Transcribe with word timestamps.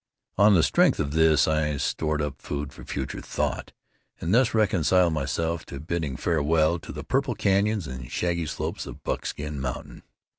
On 0.35 0.55
the 0.55 0.63
strength 0.63 0.99
of 0.99 1.11
this 1.11 1.47
I 1.47 1.77
stored 1.77 2.23
up 2.23 2.41
food 2.41 2.73
for 2.73 2.83
future 2.83 3.21
thought 3.21 3.71
and 4.19 4.33
thus 4.33 4.55
reconciled 4.55 5.13
myself 5.13 5.63
to 5.67 5.79
bidding 5.79 6.17
farewell 6.17 6.79
to 6.79 6.91
the 6.91 7.03
purple 7.03 7.35
canyons 7.35 7.85
and 7.85 8.09
shaggy 8.11 8.47
slopes 8.47 8.87
of 8.87 9.03
Buckskin 9.03 9.59
Mountain. 9.61 10.01